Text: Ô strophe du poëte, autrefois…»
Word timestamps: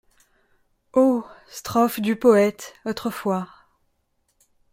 Ô 0.93 1.23
strophe 1.47 1.99
du 1.99 2.15
poëte, 2.15 2.73
autrefois…» 2.85 3.47